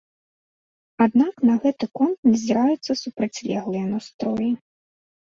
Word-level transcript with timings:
Аднак 1.07 1.35
на 1.51 1.55
гэты 1.67 1.85
конт 2.01 2.19
назіраюцца 2.31 2.91
супрацьлеглыя 3.05 3.85
настроі. 3.95 4.53